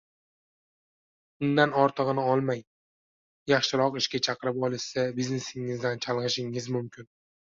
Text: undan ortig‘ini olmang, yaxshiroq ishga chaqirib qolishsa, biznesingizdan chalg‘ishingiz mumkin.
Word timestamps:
undan 1.47 1.73
ortig‘ini 1.81 2.23
olmang, 2.35 2.63
yaxshiroq 3.53 3.99
ishga 4.01 4.21
chaqirib 4.29 4.57
qolishsa, 4.63 5.03
biznesingizdan 5.19 6.01
chalg‘ishingiz 6.07 6.71
mumkin. 6.77 7.09